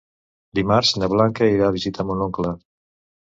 [0.59, 2.55] Dimarts na Blanca irà a visitar mon oncle.